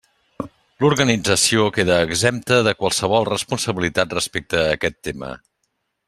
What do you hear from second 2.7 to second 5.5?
qualsevol responsabilitat respecte a aquest tema.